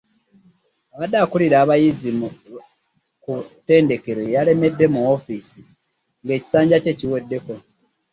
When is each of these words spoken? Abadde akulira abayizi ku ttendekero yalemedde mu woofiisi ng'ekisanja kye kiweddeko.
Abadde 0.93 1.17
akulira 1.25 1.55
abayizi 1.63 2.09
ku 3.23 3.33
ttendekero 3.51 4.21
yalemedde 4.35 4.85
mu 4.93 4.99
woofiisi 5.05 5.61
ng'ekisanja 6.23 6.77
kye 6.83 6.93
kiweddeko. 6.99 7.53